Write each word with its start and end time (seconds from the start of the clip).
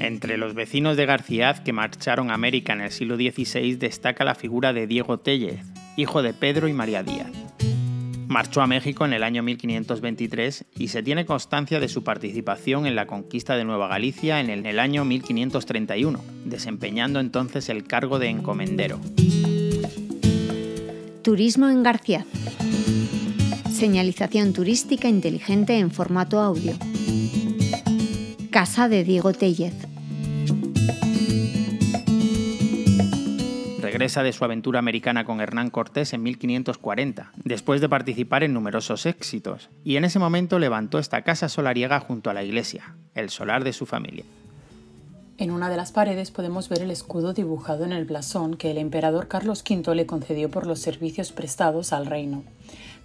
Entre 0.00 0.38
los 0.38 0.54
vecinos 0.54 0.96
de 0.96 1.04
García 1.04 1.54
que 1.62 1.74
marcharon 1.74 2.30
a 2.30 2.34
América 2.34 2.72
en 2.72 2.80
el 2.80 2.90
siglo 2.90 3.16
XVI 3.16 3.76
destaca 3.76 4.24
la 4.24 4.34
figura 4.34 4.72
de 4.72 4.86
Diego 4.86 5.18
Tellez, 5.18 5.60
hijo 5.96 6.22
de 6.22 6.32
Pedro 6.32 6.68
y 6.68 6.72
María 6.72 7.02
Díaz. 7.02 7.30
Marchó 8.26 8.62
a 8.62 8.66
México 8.66 9.04
en 9.04 9.12
el 9.12 9.22
año 9.22 9.42
1523 9.42 10.64
y 10.78 10.88
se 10.88 11.02
tiene 11.02 11.26
constancia 11.26 11.80
de 11.80 11.88
su 11.88 12.02
participación 12.02 12.86
en 12.86 12.94
la 12.94 13.06
conquista 13.06 13.56
de 13.56 13.64
Nueva 13.64 13.88
Galicia 13.88 14.40
en 14.40 14.64
el 14.64 14.78
año 14.78 15.04
1531, 15.04 16.24
desempeñando 16.46 17.20
entonces 17.20 17.68
el 17.68 17.84
cargo 17.84 18.18
de 18.18 18.28
encomendero. 18.28 19.00
Turismo 21.22 21.68
en 21.68 21.82
García. 21.82 22.24
Señalización 23.70 24.54
turística 24.54 25.08
inteligente 25.08 25.78
en 25.78 25.90
formato 25.90 26.40
audio. 26.40 26.72
Casa 28.50 28.88
de 28.88 29.04
Diego 29.04 29.32
Tellez. 29.32 29.89
Regresa 33.90 34.22
de 34.22 34.32
su 34.32 34.44
aventura 34.44 34.78
americana 34.78 35.24
con 35.24 35.40
Hernán 35.40 35.70
Cortés 35.70 36.12
en 36.12 36.22
1540, 36.22 37.32
después 37.42 37.80
de 37.80 37.88
participar 37.88 38.44
en 38.44 38.54
numerosos 38.54 39.04
éxitos, 39.04 39.68
y 39.82 39.96
en 39.96 40.04
ese 40.04 40.20
momento 40.20 40.60
levantó 40.60 41.00
esta 41.00 41.22
casa 41.22 41.48
solariega 41.48 41.98
junto 41.98 42.30
a 42.30 42.34
la 42.34 42.44
iglesia, 42.44 42.94
el 43.16 43.30
solar 43.30 43.64
de 43.64 43.72
su 43.72 43.86
familia. 43.86 44.24
En 45.38 45.50
una 45.50 45.68
de 45.68 45.76
las 45.76 45.90
paredes 45.90 46.30
podemos 46.30 46.68
ver 46.68 46.82
el 46.82 46.90
escudo 46.92 47.32
dibujado 47.32 47.84
en 47.84 47.92
el 47.92 48.04
blasón 48.04 48.56
que 48.56 48.70
el 48.70 48.78
emperador 48.78 49.26
Carlos 49.26 49.64
V 49.68 49.94
le 49.96 50.06
concedió 50.06 50.50
por 50.50 50.66
los 50.68 50.78
servicios 50.78 51.32
prestados 51.32 51.92
al 51.92 52.06
reino. 52.06 52.44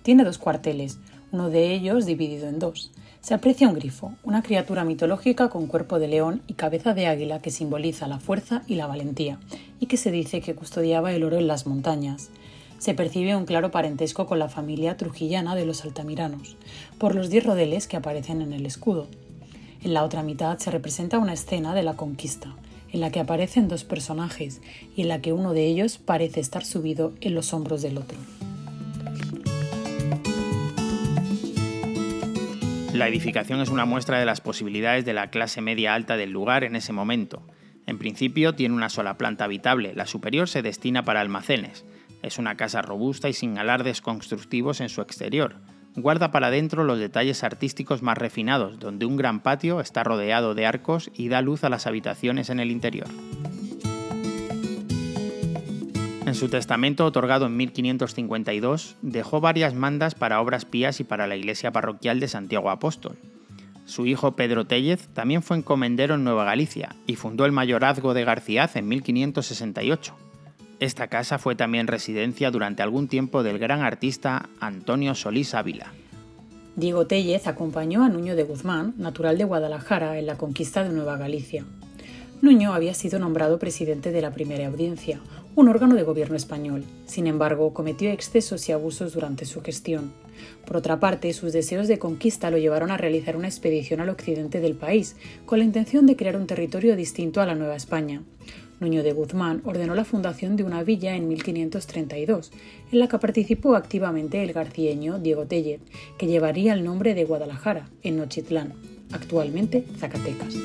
Tiene 0.03 0.23
dos 0.23 0.37
cuarteles, 0.37 0.99
uno 1.31 1.49
de 1.49 1.73
ellos 1.73 2.05
dividido 2.05 2.47
en 2.47 2.59
dos. 2.59 2.91
Se 3.21 3.33
aprecia 3.33 3.67
un 3.67 3.73
grifo, 3.73 4.13
una 4.23 4.43
criatura 4.43 4.83
mitológica 4.83 5.49
con 5.49 5.67
cuerpo 5.67 5.97
de 5.97 6.07
león 6.07 6.41
y 6.47 6.53
cabeza 6.53 6.93
de 6.93 7.07
águila 7.07 7.39
que 7.39 7.49
simboliza 7.49 8.07
la 8.07 8.19
fuerza 8.19 8.61
y 8.67 8.75
la 8.75 8.87
valentía, 8.87 9.39
y 9.79 9.87
que 9.87 9.97
se 9.97 10.11
dice 10.11 10.41
que 10.41 10.55
custodiaba 10.55 11.11
el 11.11 11.23
oro 11.23 11.37
en 11.37 11.47
las 11.47 11.65
montañas. 11.65 12.29
Se 12.77 12.93
percibe 12.93 13.35
un 13.35 13.45
claro 13.45 13.71
parentesco 13.71 14.27
con 14.27 14.37
la 14.37 14.49
familia 14.49 14.95
trujillana 14.97 15.55
de 15.55 15.65
los 15.65 15.83
altamiranos, 15.83 16.55
por 16.99 17.15
los 17.15 17.29
diez 17.29 17.43
rodeles 17.43 17.87
que 17.87 17.97
aparecen 17.97 18.41
en 18.41 18.53
el 18.53 18.65
escudo. 18.65 19.07
En 19.83 19.93
la 19.93 20.03
otra 20.03 20.23
mitad 20.23 20.57
se 20.59 20.71
representa 20.71 21.17
una 21.17 21.33
escena 21.33 21.73
de 21.73 21.83
la 21.83 21.95
conquista, 21.95 22.55
en 22.91 23.01
la 23.01 23.11
que 23.11 23.19
aparecen 23.19 23.67
dos 23.67 23.83
personajes 23.83 24.61
y 24.95 25.01
en 25.01 25.07
la 25.07 25.21
que 25.21 25.33
uno 25.33 25.53
de 25.53 25.65
ellos 25.65 25.97
parece 25.97 26.39
estar 26.39 26.63
subido 26.63 27.13
en 27.21 27.33
los 27.33 27.53
hombros 27.53 27.81
del 27.81 27.97
otro. 27.97 28.17
La 32.95 33.09
edificación 33.09 33.59
es 33.59 33.67
una 33.67 33.83
muestra 33.83 34.19
de 34.19 34.25
las 34.25 34.39
posibilidades 34.39 35.03
de 35.03 35.11
la 35.11 35.29
clase 35.29 35.59
media 35.59 35.93
alta 35.93 36.15
del 36.15 36.31
lugar 36.31 36.63
en 36.63 36.77
ese 36.77 36.93
momento. 36.93 37.45
En 37.87 37.97
principio 37.97 38.55
tiene 38.55 38.73
una 38.73 38.87
sola 38.87 39.17
planta 39.17 39.43
habitable, 39.43 39.93
la 39.93 40.05
superior 40.05 40.47
se 40.47 40.61
destina 40.61 41.03
para 41.03 41.19
almacenes. 41.19 41.83
Es 42.23 42.37
una 42.37 42.55
casa 42.55 42.81
robusta 42.81 43.27
y 43.27 43.33
sin 43.33 43.57
alardes 43.57 43.99
constructivos 43.99 44.79
en 44.79 44.87
su 44.87 45.01
exterior. 45.01 45.57
Guarda 45.97 46.31
para 46.31 46.47
adentro 46.47 46.85
los 46.85 46.97
detalles 46.97 47.43
artísticos 47.43 48.01
más 48.01 48.17
refinados, 48.17 48.79
donde 48.79 49.05
un 49.05 49.17
gran 49.17 49.41
patio 49.41 49.81
está 49.81 50.05
rodeado 50.05 50.55
de 50.55 50.65
arcos 50.65 51.11
y 51.13 51.27
da 51.27 51.41
luz 51.41 51.65
a 51.65 51.69
las 51.69 51.87
habitaciones 51.87 52.49
en 52.49 52.61
el 52.61 52.71
interior. 52.71 53.09
En 56.35 56.39
su 56.39 56.49
testamento, 56.49 57.05
otorgado 57.05 57.45
en 57.45 57.55
1552, 57.55 58.97
dejó 59.01 59.39
varias 59.39 59.73
mandas 59.73 60.15
para 60.15 60.41
obras 60.41 60.65
pías 60.65 60.99
y 60.99 61.05
para 61.05 61.27
la 61.27 61.37
iglesia 61.37 61.71
parroquial 61.71 62.19
de 62.19 62.27
Santiago 62.27 62.69
Apóstol. 62.69 63.15
Su 63.85 64.05
hijo 64.05 64.35
Pedro 64.35 64.65
Tellez 64.65 65.07
también 65.13 65.43
fue 65.43 65.55
encomendero 65.55 66.15
en 66.15 66.25
Nueva 66.25 66.43
Galicia 66.43 66.93
y 67.07 67.15
fundó 67.15 67.45
el 67.45 67.53
mayorazgo 67.53 68.13
de 68.13 68.25
Garciaz 68.25 68.75
en 68.75 68.89
1568. 68.89 70.13
Esta 70.81 71.07
casa 71.07 71.37
fue 71.37 71.55
también 71.55 71.87
residencia 71.87 72.51
durante 72.51 72.83
algún 72.83 73.07
tiempo 73.07 73.41
del 73.41 73.57
gran 73.57 73.81
artista 73.81 74.49
Antonio 74.59 75.15
Solís 75.15 75.53
Ávila. 75.53 75.93
Diego 76.75 77.07
Tellez 77.07 77.47
acompañó 77.47 78.03
a 78.03 78.09
Nuño 78.09 78.35
de 78.35 78.43
Guzmán, 78.43 78.93
natural 78.97 79.37
de 79.37 79.45
Guadalajara, 79.45 80.19
en 80.19 80.25
la 80.25 80.35
conquista 80.35 80.83
de 80.83 80.89
Nueva 80.89 81.15
Galicia. 81.15 81.63
Nuño 82.41 82.73
había 82.73 82.93
sido 82.93 83.17
nombrado 83.17 83.59
presidente 83.59 84.11
de 84.11 84.21
la 84.21 84.31
primera 84.31 84.67
audiencia, 84.67 85.19
un 85.55 85.69
órgano 85.69 85.95
de 85.95 86.03
gobierno 86.03 86.35
español. 86.35 86.83
Sin 87.05 87.27
embargo, 87.27 87.73
cometió 87.73 88.11
excesos 88.11 88.67
y 88.67 88.73
abusos 88.73 89.13
durante 89.13 89.45
su 89.45 89.61
gestión. 89.61 90.11
Por 90.65 90.77
otra 90.77 90.99
parte, 90.99 91.31
sus 91.33 91.53
deseos 91.53 91.87
de 91.87 91.97
conquista 91.97 92.51
lo 92.51 92.57
llevaron 92.57 92.91
a 92.91 92.97
realizar 92.97 93.37
una 93.37 93.47
expedición 93.47 94.01
al 94.01 94.09
occidente 94.09 94.59
del 94.59 94.75
país, 94.75 95.15
con 95.45 95.59
la 95.59 95.65
intención 95.65 96.05
de 96.05 96.17
crear 96.17 96.35
un 96.35 96.45
territorio 96.45 96.95
distinto 96.95 97.41
a 97.41 97.45
la 97.45 97.55
Nueva 97.55 97.75
España. 97.75 98.21
Nuño 98.81 99.01
de 99.01 99.13
Guzmán 99.13 99.61
ordenó 99.63 99.95
la 99.95 100.03
fundación 100.03 100.57
de 100.57 100.63
una 100.63 100.83
villa 100.83 101.15
en 101.15 101.29
1532, 101.29 102.51
en 102.91 102.99
la 102.99 103.07
que 103.07 103.17
participó 103.17 103.75
activamente 103.75 104.43
el 104.43 104.51
garcieño 104.51 105.19
Diego 105.19 105.45
Tellez, 105.45 105.79
que 106.17 106.27
llevaría 106.27 106.73
el 106.73 106.83
nombre 106.83 107.15
de 107.15 107.23
Guadalajara, 107.23 107.89
en 108.03 108.17
Nochitlán, 108.17 108.73
actualmente 109.13 109.85
Zacatecas. 109.97 110.55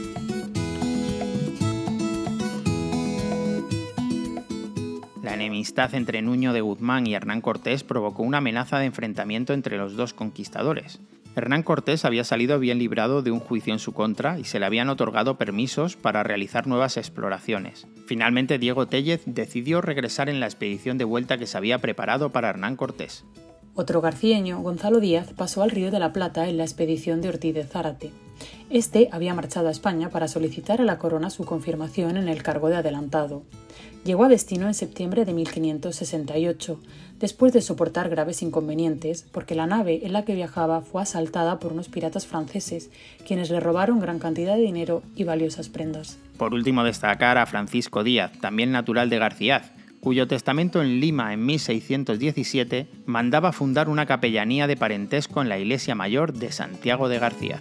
La 5.31 5.37
enemistad 5.37 5.95
entre 5.95 6.23
Nuño 6.23 6.53
de 6.53 6.61
Guzmán 6.61 7.07
y 7.07 7.15
Hernán 7.15 7.41
Cortés 7.41 7.85
provocó 7.85 8.25
una 8.25 8.39
amenaza 8.39 8.81
de 8.81 8.87
enfrentamiento 8.87 9.53
entre 9.53 9.77
los 9.77 9.95
dos 9.95 10.13
conquistadores. 10.13 10.99
Hernán 11.37 11.63
Cortés 11.63 12.05
había 12.05 12.25
salido 12.25 12.59
bien 12.59 12.81
librado 12.81 13.23
de 13.23 13.31
un 13.31 13.39
juicio 13.39 13.73
en 13.73 13.79
su 13.79 13.93
contra 13.93 14.41
y 14.41 14.45
se 14.45 14.59
le 14.59 14.67
habían 14.67 14.89
otorgado 14.89 15.39
permisos 15.39 15.95
para 15.95 16.25
realizar 16.25 16.67
nuevas 16.67 16.97
exploraciones. 16.97 17.87
Finalmente 18.07 18.59
Diego 18.59 18.89
Tellez 18.89 19.23
decidió 19.25 19.81
regresar 19.81 20.29
en 20.29 20.41
la 20.41 20.47
expedición 20.47 20.99
de 20.99 21.05
vuelta 21.05 21.39
que 21.39 21.47
se 21.47 21.57
había 21.57 21.79
preparado 21.79 22.31
para 22.31 22.51
Hernán 22.51 22.75
Cortés. 22.75 23.25
Otro 23.77 24.01
garcieño, 24.01 24.61
Gonzalo 24.63 24.99
Díaz, 24.99 25.33
pasó 25.37 25.63
al 25.63 25.71
Río 25.71 25.93
de 25.93 26.01
la 26.01 26.13
Plata 26.13 26.49
en 26.49 26.57
la 26.57 26.65
expedición 26.65 27.21
de 27.21 27.29
Ortiz 27.29 27.55
de 27.55 27.63
Zárate. 27.63 28.11
Este 28.71 29.09
había 29.11 29.35
marchado 29.35 29.67
a 29.67 29.73
España 29.73 30.11
para 30.11 30.29
solicitar 30.29 30.81
a 30.81 30.85
la 30.85 30.97
corona 30.97 31.31
su 31.31 31.45
confirmación 31.45 32.17
en 32.17 32.29
el 32.29 32.45
cargo 32.45 32.69
de 32.69 32.77
adelantado. 32.77 33.43
Llegó 34.05 34.23
a 34.23 34.29
destino 34.29 34.69
en 34.69 34.75
septiembre 34.75 35.25
de 35.25 35.35
1568, 35.35 36.81
después 37.19 37.53
de 37.53 37.63
soportar 37.63 38.09
graves 38.09 38.43
inconvenientes, 38.43 39.27
porque 39.33 39.57
la 39.57 39.67
nave 39.67 40.07
en 40.07 40.13
la 40.13 40.25
que 40.25 40.37
viajaba 40.37 40.83
fue 40.83 41.03
asaltada 41.03 41.59
por 41.59 41.73
unos 41.73 41.89
piratas 41.89 42.29
franceses, 42.29 42.91
quienes 43.27 43.51
le 43.51 43.59
robaron 43.59 43.99
gran 43.99 44.21
cantidad 44.21 44.55
de 44.55 44.63
dinero 44.63 45.03
y 45.17 45.25
valiosas 45.25 45.69
prendas. 45.69 46.21
Por 46.39 46.55
último, 46.55 46.85
destacar 46.85 47.39
a 47.39 47.47
Francisco 47.47 48.05
Díaz, 48.05 48.31
también 48.41 48.71
natural 48.71 49.11
de 49.11 49.19
García, 49.19 49.75
cuyo 49.99 50.29
testamento 50.29 50.81
en 50.81 51.01
Lima 51.01 51.35
en 51.35 51.45
1617 51.45 52.87
mandaba 53.05 53.51
fundar 53.51 53.89
una 53.89 54.07
capellanía 54.07 54.69
de 54.69 54.77
parentesco 54.77 55.43
en 55.43 55.49
la 55.49 55.59
iglesia 55.59 55.97
mayor 55.97 56.33
de 56.33 56.53
Santiago 56.53 57.09
de 57.09 57.19
García. 57.19 57.61